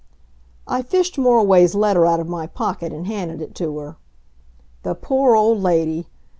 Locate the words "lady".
5.61-6.07